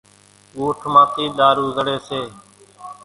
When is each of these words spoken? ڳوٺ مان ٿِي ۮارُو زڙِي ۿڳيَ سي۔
ڳوٺ 0.55 0.79
مان 0.93 1.05
ٿِي 1.13 1.25
ۮارُو 1.37 1.65
زڙِي 1.75 1.95
ۿڳيَ 1.97 1.97
سي۔ 2.07 2.21